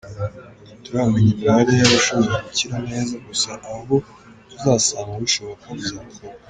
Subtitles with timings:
[0.91, 3.97] Ntituramenya imibare y’abashobora gukira neza, gusa abo
[4.49, 6.21] tuzasanga bishoboka, bizakorwa.